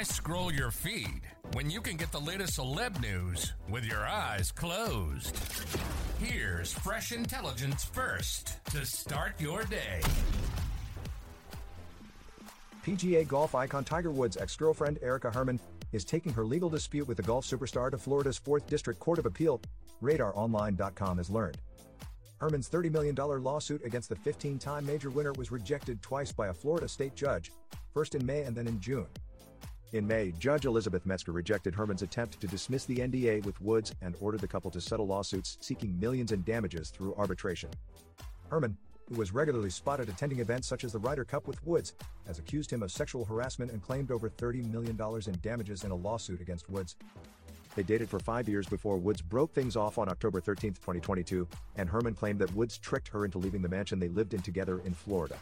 [0.00, 1.20] Why scroll your feed
[1.52, 5.38] when you can get the latest celeb news with your eyes closed?
[6.18, 10.00] Here's fresh intelligence first to start your day.
[12.82, 15.60] PGA golf icon Tiger Woods' ex girlfriend Erica Herman
[15.92, 19.26] is taking her legal dispute with the golf superstar to Florida's 4th District Court of
[19.26, 19.60] Appeal,
[20.02, 21.58] RadarOnline.com has learned.
[22.38, 26.54] Herman's $30 million lawsuit against the 15 time major winner was rejected twice by a
[26.54, 27.52] Florida state judge,
[27.92, 29.06] first in May and then in June.
[29.92, 34.14] In May, Judge Elizabeth Metzger rejected Herman's attempt to dismiss the NDA with Woods and
[34.20, 37.70] ordered the couple to settle lawsuits seeking millions in damages through arbitration.
[38.50, 38.76] Herman,
[39.08, 41.94] who was regularly spotted attending events such as the Ryder Cup with Woods,
[42.28, 45.96] has accused him of sexual harassment and claimed over $30 million in damages in a
[45.96, 46.94] lawsuit against Woods.
[47.74, 51.88] They dated for five years before Woods broke things off on October 13, 2022, and
[51.88, 54.94] Herman claimed that Woods tricked her into leaving the mansion they lived in together in
[54.94, 55.36] Florida.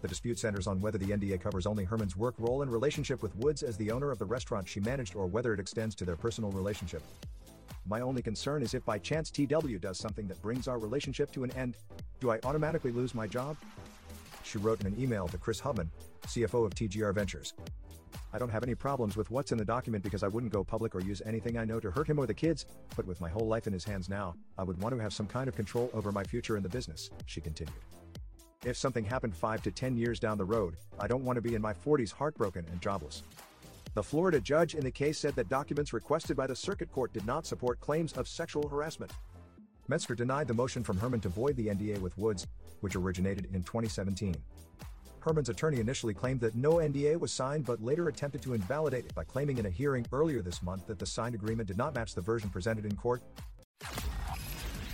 [0.00, 3.36] The dispute centers on whether the NDA covers only Herman's work role and relationship with
[3.36, 6.16] Woods as the owner of the restaurant she managed or whether it extends to their
[6.16, 7.02] personal relationship.
[7.86, 11.44] My only concern is if by chance TW does something that brings our relationship to
[11.44, 11.76] an end,
[12.18, 13.56] do I automatically lose my job?
[14.42, 15.90] She wrote in an email to Chris Hubman,
[16.26, 17.52] CFO of TGR Ventures.
[18.32, 20.94] I don't have any problems with what's in the document because I wouldn't go public
[20.94, 22.64] or use anything I know to hurt him or the kids,
[22.96, 25.26] but with my whole life in his hands now, I would want to have some
[25.26, 27.74] kind of control over my future in the business, she continued.
[28.62, 31.54] If something happened 5 to 10 years down the road, I don't want to be
[31.54, 33.22] in my 40s heartbroken and jobless.
[33.94, 37.26] The Florida judge in the case said that documents requested by the circuit court did
[37.26, 39.12] not support claims of sexual harassment.
[39.88, 42.46] Metzger denied the motion from Herman to void the NDA with Woods,
[42.82, 44.36] which originated in 2017.
[45.20, 49.14] Herman's attorney initially claimed that no NDA was signed but later attempted to invalidate it
[49.14, 52.14] by claiming in a hearing earlier this month that the signed agreement did not match
[52.14, 53.22] the version presented in court.